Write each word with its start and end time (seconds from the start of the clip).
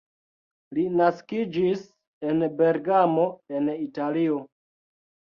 Li 0.75 0.83
naskiĝis 0.99 1.83
en 2.29 2.41
Bergamo 2.61 3.25
en 3.59 3.69
Italio. 3.75 4.39